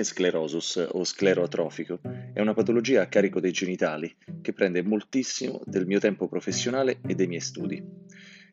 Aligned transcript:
lichen 0.00 0.04
sclerosus 0.04 0.88
o 0.92 1.04
sclero 1.04 1.42
atrofico 1.42 2.00
è 2.32 2.40
una 2.40 2.54
patologia 2.54 3.02
a 3.02 3.06
carico 3.06 3.40
dei 3.40 3.52
genitali 3.52 4.14
che 4.40 4.52
prende 4.52 4.82
moltissimo 4.82 5.60
del 5.64 5.86
mio 5.86 6.00
tempo 6.00 6.26
professionale 6.28 7.00
e 7.06 7.14
dei 7.14 7.26
miei 7.26 7.40
studi. 7.40 7.82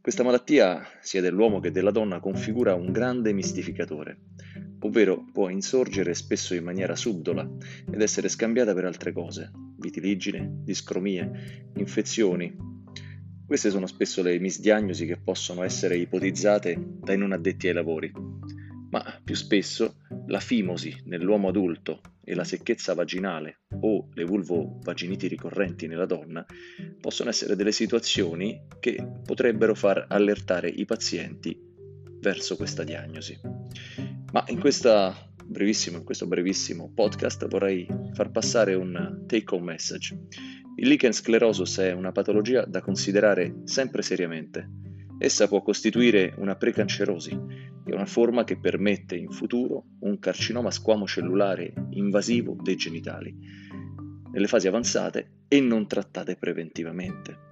Questa 0.00 0.22
malattia, 0.22 0.82
sia 1.00 1.20
dell'uomo 1.20 1.60
che 1.60 1.70
della 1.70 1.90
donna, 1.90 2.20
configura 2.20 2.74
un 2.74 2.90
grande 2.92 3.32
mistificatore, 3.32 4.18
ovvero 4.80 5.24
può 5.32 5.48
insorgere 5.48 6.14
spesso 6.14 6.54
in 6.54 6.64
maniera 6.64 6.96
subdola 6.96 7.48
ed 7.90 8.00
essere 8.00 8.28
scambiata 8.28 8.74
per 8.74 8.84
altre 8.84 9.12
cose, 9.12 9.50
vitiligine, 9.78 10.60
discromie, 10.64 11.70
infezioni. 11.76 12.56
Queste 13.46 13.70
sono 13.70 13.86
spesso 13.86 14.22
le 14.22 14.38
misdiagnosi 14.38 15.06
che 15.06 15.18
possono 15.18 15.62
essere 15.62 15.96
ipotizzate 15.96 16.76
dai 17.00 17.16
non 17.18 17.32
addetti 17.32 17.68
ai 17.68 17.74
lavori, 17.74 18.12
ma 18.90 19.20
più 19.22 19.34
spesso 19.34 19.96
la 20.28 20.40
fimosi 20.40 20.94
nell'uomo 21.04 21.48
adulto 21.48 22.00
e 22.22 22.34
la 22.34 22.44
secchezza 22.44 22.94
vaginale 22.94 23.60
o 23.80 24.08
le 24.12 24.24
vulvovaginiti 24.24 25.26
ricorrenti 25.26 25.86
nella 25.86 26.06
donna 26.06 26.44
possono 27.00 27.30
essere 27.30 27.56
delle 27.56 27.72
situazioni 27.72 28.66
che 28.78 29.04
potrebbero 29.24 29.74
far 29.74 30.06
allertare 30.08 30.68
i 30.68 30.84
pazienti 30.84 31.58
verso 32.20 32.56
questa 32.56 32.84
diagnosi. 32.84 33.38
Ma 34.32 34.44
in, 34.48 34.56
in 34.56 34.60
questo 34.60 36.26
brevissimo 36.26 36.92
podcast 36.94 37.46
vorrei 37.48 37.86
far 38.12 38.30
passare 38.30 38.74
un 38.74 39.24
take 39.26 39.54
home 39.54 39.72
message. 39.72 40.18
Il 40.76 40.88
lichen 40.88 41.12
sclerosus 41.12 41.78
è 41.78 41.92
una 41.92 42.12
patologia 42.12 42.64
da 42.66 42.82
considerare 42.82 43.62
sempre 43.64 44.02
seriamente. 44.02 44.68
Essa 45.18 45.48
può 45.48 45.62
costituire 45.62 46.34
una 46.36 46.54
precancerosi, 46.54 47.36
è 47.88 47.94
una 47.94 48.06
forma 48.06 48.44
che 48.44 48.58
permette 48.58 49.16
in 49.16 49.30
futuro 49.30 49.84
un 50.00 50.18
carcinoma 50.18 50.70
squamocellulare 50.70 51.72
invasivo 51.90 52.56
dei 52.60 52.76
genitali, 52.76 53.34
nelle 54.32 54.46
fasi 54.46 54.68
avanzate 54.68 55.44
e 55.48 55.60
non 55.60 55.86
trattate 55.86 56.36
preventivamente. 56.36 57.46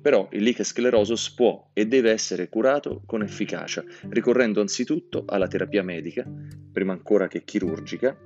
Però 0.00 0.28
il 0.32 0.42
lichen 0.42 0.64
sclerosus 0.64 1.34
può 1.34 1.70
e 1.72 1.86
deve 1.86 2.12
essere 2.12 2.48
curato 2.48 3.02
con 3.04 3.22
efficacia, 3.22 3.84
ricorrendo 4.10 4.60
anzitutto 4.60 5.24
alla 5.26 5.48
terapia 5.48 5.82
medica, 5.82 6.24
prima 6.72 6.92
ancora 6.92 7.26
che 7.26 7.42
chirurgica, 7.42 8.16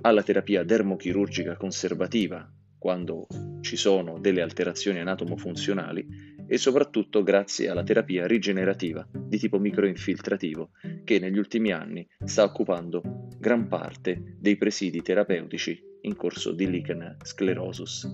alla 0.00 0.22
terapia 0.22 0.64
dermochirurgica 0.64 1.56
conservativa, 1.56 2.50
quando 2.76 3.28
ci 3.60 3.76
sono 3.76 4.18
delle 4.18 4.42
alterazioni 4.42 4.98
anatomo-funzionali, 4.98 6.31
e 6.52 6.58
soprattutto 6.58 7.22
grazie 7.22 7.70
alla 7.70 7.82
terapia 7.82 8.26
rigenerativa 8.26 9.08
di 9.10 9.38
tipo 9.38 9.58
microinfiltrativo 9.58 10.72
che 11.02 11.18
negli 11.18 11.38
ultimi 11.38 11.72
anni 11.72 12.06
sta 12.26 12.44
occupando 12.44 13.00
gran 13.38 13.68
parte 13.68 14.36
dei 14.38 14.58
presidi 14.58 15.00
terapeutici 15.00 15.82
in 16.02 16.14
corso 16.14 16.52
di 16.52 16.68
lichen 16.68 17.16
sclerosus. 17.22 18.06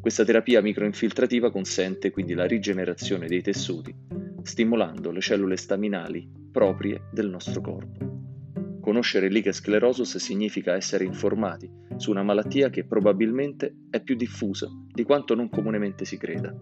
Questa 0.00 0.24
terapia 0.24 0.62
microinfiltrativa 0.62 1.50
consente 1.50 2.10
quindi 2.10 2.32
la 2.32 2.46
rigenerazione 2.46 3.26
dei 3.26 3.42
tessuti, 3.42 3.94
stimolando 4.40 5.10
le 5.10 5.20
cellule 5.20 5.58
staminali 5.58 6.26
proprie 6.50 7.08
del 7.12 7.28
nostro 7.28 7.60
corpo. 7.60 8.78
Conoscere 8.80 9.28
lichen 9.28 9.52
sclerosus 9.52 10.16
significa 10.16 10.76
essere 10.76 11.04
informati 11.04 11.70
su 11.98 12.10
una 12.10 12.22
malattia 12.22 12.70
che 12.70 12.86
probabilmente 12.86 13.80
è 13.90 14.00
più 14.02 14.16
diffusa 14.16 14.66
di 14.90 15.02
quanto 15.02 15.34
non 15.34 15.50
comunemente 15.50 16.06
si 16.06 16.16
creda 16.16 16.56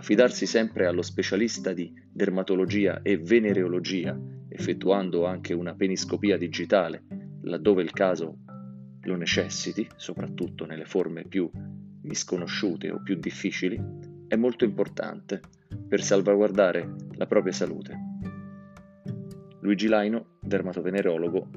affidarsi 0.00 0.46
sempre 0.46 0.86
allo 0.86 1.02
specialista 1.02 1.74
di 1.74 1.92
dermatologia 2.10 3.02
e 3.02 3.18
venereologia, 3.18 4.18
effettuando 4.48 5.26
anche 5.26 5.52
una 5.52 5.74
peniscopia 5.74 6.38
digitale, 6.38 7.04
laddove 7.42 7.82
il 7.82 7.90
caso 7.90 8.38
lo 9.02 9.16
necessiti, 9.16 9.86
soprattutto 9.96 10.64
nelle 10.64 10.86
forme 10.86 11.24
più 11.24 11.50
misconosciute 12.02 12.90
o 12.90 13.02
più 13.02 13.16
difficili, 13.16 13.78
è 14.26 14.36
molto 14.36 14.64
importante 14.64 15.40
per 15.86 16.02
salvaguardare 16.02 16.94
la 17.16 17.26
propria 17.26 17.52
salute. 17.52 17.94
Luigi 19.60 19.86
Laino, 19.86 20.38
dermatovenerologo, 20.40 21.50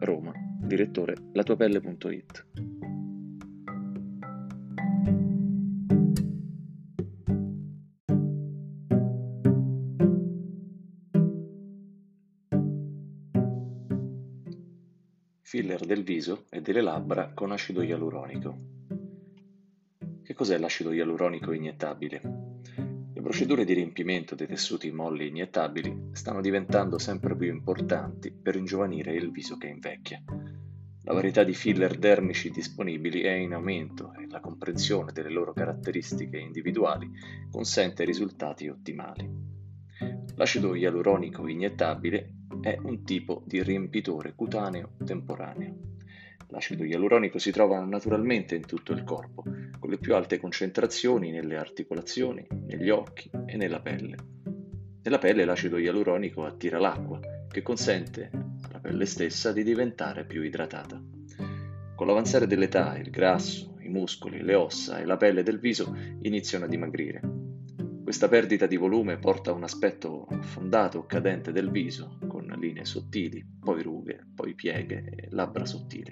Roma, 0.00 0.32
direttore 0.60 1.14
latuapelle.it. 1.32 2.75
filler 15.56 15.86
del 15.86 16.02
viso 16.02 16.44
e 16.50 16.60
delle 16.60 16.82
labbra 16.82 17.32
con 17.32 17.50
acido 17.50 17.80
ialuronico. 17.80 18.54
Che 20.22 20.34
cos'è 20.34 20.58
l'acido 20.58 20.92
ialuronico 20.92 21.52
iniettabile? 21.52 22.20
Le 23.14 23.22
procedure 23.22 23.64
di 23.64 23.72
riempimento 23.72 24.34
dei 24.34 24.48
tessuti 24.48 24.90
molli 24.90 25.28
iniettabili 25.28 26.10
stanno 26.12 26.42
diventando 26.42 26.98
sempre 26.98 27.34
più 27.34 27.48
importanti 27.48 28.30
per 28.32 28.56
ingiovanire 28.56 29.14
il 29.14 29.30
viso 29.30 29.56
che 29.56 29.68
invecchia. 29.68 30.22
La 31.04 31.14
varietà 31.14 31.42
di 31.42 31.54
filler 31.54 31.96
dermici 31.96 32.50
disponibili 32.50 33.22
è 33.22 33.32
in 33.32 33.54
aumento 33.54 34.12
e 34.12 34.26
la 34.28 34.40
comprensione 34.40 35.12
delle 35.12 35.30
loro 35.30 35.54
caratteristiche 35.54 36.36
individuali 36.36 37.10
consente 37.50 38.04
risultati 38.04 38.68
ottimali. 38.68 39.26
L'acido 40.34 40.74
ialuronico 40.74 41.48
iniettabile 41.48 42.35
è 42.60 42.78
un 42.82 43.04
tipo 43.04 43.42
di 43.46 43.62
riempitore 43.62 44.34
cutaneo 44.34 44.92
temporaneo. 45.04 45.94
L'acido 46.48 46.84
ialuronico 46.84 47.38
si 47.38 47.50
trova 47.50 47.84
naturalmente 47.84 48.54
in 48.54 48.64
tutto 48.64 48.92
il 48.92 49.02
corpo, 49.02 49.42
con 49.78 49.90
le 49.90 49.98
più 49.98 50.14
alte 50.14 50.38
concentrazioni 50.38 51.30
nelle 51.30 51.56
articolazioni, 51.56 52.46
negli 52.66 52.88
occhi 52.88 53.30
e 53.46 53.56
nella 53.56 53.80
pelle. 53.80 54.16
Nella 55.02 55.18
pelle 55.18 55.44
l'acido 55.44 55.76
ialuronico 55.76 56.44
attira 56.44 56.78
l'acqua, 56.78 57.18
che 57.50 57.62
consente 57.62 58.30
alla 58.68 58.80
pelle 58.80 59.06
stessa 59.06 59.52
di 59.52 59.64
diventare 59.64 60.24
più 60.24 60.42
idratata. 60.42 61.02
Con 61.94 62.06
l'avanzare 62.06 62.46
dell'età 62.46 62.96
il 62.98 63.10
grasso, 63.10 63.76
i 63.80 63.88
muscoli, 63.88 64.42
le 64.42 64.54
ossa 64.54 64.98
e 64.98 65.04
la 65.04 65.16
pelle 65.16 65.42
del 65.42 65.58
viso 65.58 65.96
iniziano 66.22 66.66
a 66.66 66.68
dimagrire 66.68 67.36
questa 68.06 68.28
perdita 68.28 68.68
di 68.68 68.76
volume 68.76 69.18
porta 69.18 69.50
a 69.50 69.54
un 69.54 69.64
aspetto 69.64 70.28
affondato 70.30 70.98
o 70.98 71.06
cadente 71.06 71.50
del 71.50 71.72
viso, 71.72 72.18
linee 72.56 72.84
sottili, 72.84 73.44
poi 73.60 73.82
rughe, 73.82 74.26
poi 74.34 74.54
pieghe 74.54 75.04
e 75.04 75.28
labbra 75.30 75.64
sottili. 75.64 76.10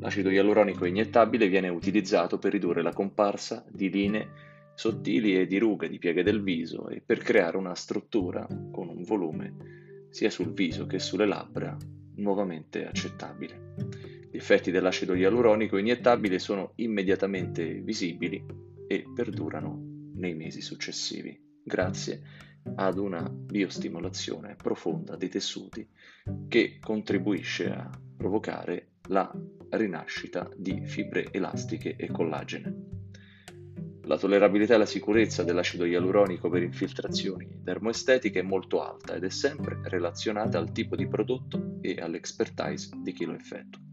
L'acido 0.00 0.30
ialuronico 0.30 0.86
iniettabile 0.86 1.48
viene 1.48 1.68
utilizzato 1.68 2.38
per 2.38 2.52
ridurre 2.52 2.82
la 2.82 2.92
comparsa 2.92 3.64
di 3.70 3.90
linee 3.90 4.28
sottili 4.74 5.38
e 5.38 5.46
di 5.46 5.58
rughe 5.58 5.88
di 5.88 5.98
pieghe 5.98 6.22
del 6.22 6.42
viso 6.42 6.88
e 6.88 7.02
per 7.04 7.18
creare 7.18 7.58
una 7.58 7.74
struttura 7.74 8.46
con 8.72 8.88
un 8.88 9.02
volume 9.02 10.08
sia 10.08 10.30
sul 10.30 10.52
viso 10.54 10.86
che 10.86 10.98
sulle 10.98 11.26
labbra 11.26 11.76
nuovamente 12.16 12.86
accettabile. 12.86 13.74
Gli 14.30 14.36
effetti 14.36 14.70
dell'acido 14.70 15.14
ialuronico 15.14 15.76
iniettabile 15.76 16.38
sono 16.38 16.72
immediatamente 16.76 17.80
visibili 17.82 18.42
e 18.86 19.04
perdurano 19.14 20.10
nei 20.14 20.34
mesi 20.34 20.62
successivi, 20.62 21.38
grazie 21.62 22.48
ad 22.76 22.98
una 22.98 23.28
biostimolazione 23.28 24.56
profonda 24.56 25.16
dei 25.16 25.28
tessuti 25.28 25.88
che 26.48 26.78
contribuisce 26.80 27.70
a 27.70 27.90
provocare 28.16 28.92
la 29.08 29.30
rinascita 29.70 30.48
di 30.56 30.82
fibre 30.84 31.28
elastiche 31.30 31.96
e 31.96 32.10
collagene. 32.10 32.88
La 34.04 34.18
tollerabilità 34.18 34.74
e 34.74 34.78
la 34.78 34.86
sicurezza 34.86 35.44
dell'acido 35.44 35.84
ialuronico 35.84 36.48
per 36.48 36.62
infiltrazioni 36.62 37.48
dermoestetiche 37.62 38.40
è 38.40 38.42
molto 38.42 38.82
alta 38.82 39.14
ed 39.14 39.24
è 39.24 39.30
sempre 39.30 39.78
relazionata 39.84 40.58
al 40.58 40.72
tipo 40.72 40.96
di 40.96 41.06
prodotto 41.06 41.78
e 41.80 41.96
all'expertise 42.00 42.90
di 43.02 43.12
chi 43.12 43.24
lo 43.24 43.34
effettua. 43.34 43.89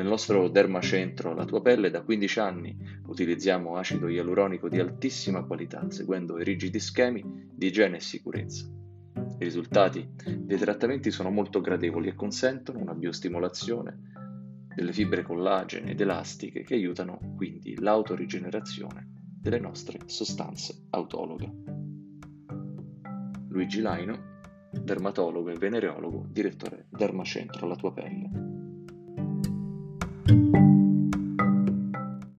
Nel 0.00 0.08
nostro 0.08 0.48
dermacentro 0.48 1.34
La 1.34 1.44
tua 1.44 1.60
pelle 1.60 1.90
da 1.90 2.00
15 2.00 2.40
anni 2.40 2.74
utilizziamo 3.08 3.76
acido 3.76 4.08
ialuronico 4.08 4.66
di 4.70 4.80
altissima 4.80 5.44
qualità, 5.44 5.90
seguendo 5.90 6.40
i 6.40 6.42
rigidi 6.44 6.80
schemi 6.80 7.22
di 7.52 7.66
igiene 7.66 7.98
e 7.98 8.00
sicurezza. 8.00 8.64
I 8.64 9.44
risultati 9.44 10.08
dei 10.38 10.56
trattamenti 10.56 11.10
sono 11.10 11.28
molto 11.28 11.60
gradevoli 11.60 12.08
e 12.08 12.14
consentono 12.14 12.78
una 12.78 12.94
biostimolazione 12.94 14.68
delle 14.74 14.94
fibre 14.94 15.22
collagene 15.22 15.90
ed 15.90 16.00
elastiche 16.00 16.62
che 16.62 16.72
aiutano 16.72 17.34
quindi 17.36 17.78
l'autorigenerazione 17.78 19.06
delle 19.38 19.60
nostre 19.60 19.98
sostanze 20.06 20.86
autologhe. 20.88 21.52
Luigi 23.48 23.82
Laino, 23.82 24.38
dermatologo 24.72 25.50
e 25.50 25.58
venereologo, 25.58 26.24
direttore 26.26 26.86
Dermacentro 26.88 27.66
La 27.66 27.76
tua 27.76 27.92
pelle. 27.92 28.49
Thank 30.30 30.54
you 30.54 30.59